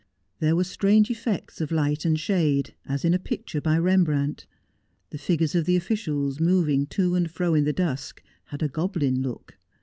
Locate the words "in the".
7.53-7.71